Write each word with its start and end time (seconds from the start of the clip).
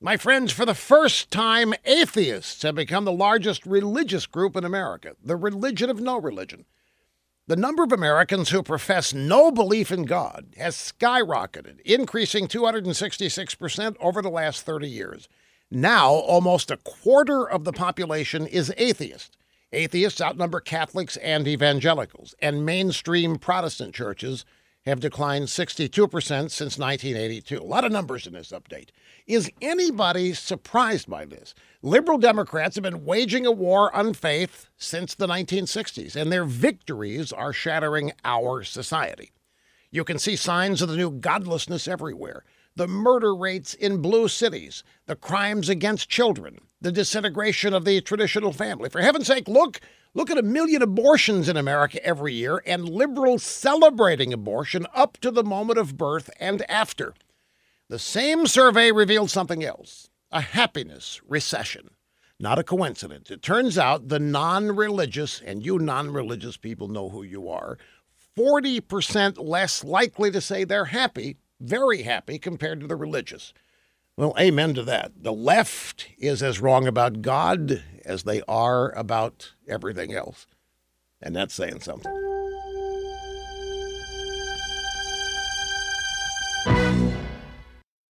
My 0.00 0.16
friends, 0.16 0.52
for 0.52 0.64
the 0.64 0.76
first 0.76 1.28
time, 1.28 1.74
atheists 1.84 2.62
have 2.62 2.76
become 2.76 3.04
the 3.04 3.10
largest 3.10 3.66
religious 3.66 4.26
group 4.26 4.54
in 4.54 4.64
America, 4.64 5.16
the 5.20 5.34
religion 5.34 5.90
of 5.90 6.00
no 6.00 6.20
religion. 6.20 6.66
The 7.48 7.56
number 7.56 7.82
of 7.82 7.90
Americans 7.90 8.50
who 8.50 8.62
profess 8.62 9.12
no 9.12 9.50
belief 9.50 9.90
in 9.90 10.04
God 10.04 10.54
has 10.56 10.76
skyrocketed, 10.76 11.80
increasing 11.80 12.46
266% 12.46 13.96
over 13.98 14.22
the 14.22 14.30
last 14.30 14.64
30 14.64 14.88
years. 14.88 15.28
Now, 15.68 16.12
almost 16.12 16.70
a 16.70 16.76
quarter 16.76 17.48
of 17.48 17.64
the 17.64 17.72
population 17.72 18.46
is 18.46 18.72
atheist. 18.76 19.36
Atheists 19.72 20.20
outnumber 20.20 20.60
Catholics 20.60 21.16
and 21.16 21.48
evangelicals, 21.48 22.36
and 22.40 22.64
mainstream 22.64 23.36
Protestant 23.36 23.96
churches 23.96 24.44
have 24.88 25.00
declined 25.00 25.46
62% 25.46 26.10
since 26.50 26.78
1982. 26.78 27.58
A 27.58 27.62
lot 27.62 27.84
of 27.84 27.92
numbers 27.92 28.26
in 28.26 28.32
this 28.32 28.50
update. 28.50 28.88
Is 29.26 29.50
anybody 29.60 30.34
surprised 30.34 31.08
by 31.08 31.24
this? 31.24 31.54
Liberal 31.82 32.18
Democrats 32.18 32.76
have 32.76 32.82
been 32.84 33.04
waging 33.04 33.46
a 33.46 33.52
war 33.52 33.94
on 33.94 34.14
faith 34.14 34.68
since 34.76 35.14
the 35.14 35.26
1960s, 35.26 36.16
and 36.16 36.32
their 36.32 36.44
victories 36.44 37.32
are 37.32 37.52
shattering 37.52 38.12
our 38.24 38.62
society. 38.62 39.32
You 39.90 40.04
can 40.04 40.18
see 40.18 40.36
signs 40.36 40.82
of 40.82 40.88
the 40.88 40.96
new 40.96 41.10
godlessness 41.10 41.88
everywhere 41.88 42.44
the 42.78 42.86
murder 42.86 43.34
rates 43.34 43.74
in 43.74 44.00
blue 44.00 44.28
cities, 44.28 44.84
the 45.06 45.16
crimes 45.16 45.68
against 45.68 46.08
children, 46.08 46.60
the 46.80 46.92
disintegration 46.92 47.74
of 47.74 47.84
the 47.84 48.00
traditional 48.00 48.52
family. 48.52 48.88
For 48.88 49.00
heaven's 49.00 49.26
sake, 49.26 49.48
look 49.48 49.80
Look 50.14 50.30
at 50.30 50.38
a 50.38 50.42
million 50.42 50.82
abortions 50.82 51.48
in 51.48 51.56
America 51.56 52.04
every 52.04 52.34
year 52.34 52.62
and 52.66 52.88
liberals 52.88 53.42
celebrating 53.42 54.32
abortion 54.32 54.86
up 54.94 55.18
to 55.18 55.30
the 55.30 55.44
moment 55.44 55.78
of 55.78 55.96
birth 55.96 56.30
and 56.40 56.68
after. 56.70 57.14
The 57.88 57.98
same 57.98 58.46
survey 58.46 58.90
revealed 58.92 59.30
something 59.30 59.64
else 59.64 60.10
a 60.30 60.40
happiness 60.40 61.20
recession. 61.26 61.90
Not 62.40 62.58
a 62.58 62.64
coincidence. 62.64 63.30
It 63.30 63.42
turns 63.42 63.76
out 63.76 64.08
the 64.08 64.20
non 64.20 64.76
religious, 64.76 65.40
and 65.40 65.64
you 65.64 65.78
non 65.78 66.12
religious 66.12 66.56
people 66.56 66.88
know 66.88 67.08
who 67.08 67.22
you 67.22 67.48
are, 67.48 67.78
40% 68.36 69.44
less 69.44 69.82
likely 69.82 70.30
to 70.30 70.40
say 70.40 70.62
they're 70.62 70.86
happy, 70.86 71.38
very 71.60 72.02
happy, 72.02 72.38
compared 72.38 72.80
to 72.80 72.86
the 72.86 72.94
religious. 72.94 73.52
Well, 74.16 74.34
amen 74.38 74.74
to 74.74 74.82
that. 74.84 75.12
The 75.22 75.32
left 75.32 76.08
is 76.18 76.42
as 76.42 76.60
wrong 76.60 76.86
about 76.86 77.22
God 77.22 77.82
as 78.08 78.24
they 78.24 78.42
are 78.48 78.90
about 78.92 79.52
everything 79.68 80.14
else. 80.14 80.46
And 81.22 81.36
that's 81.36 81.54
saying 81.54 81.80
something. 81.80 82.27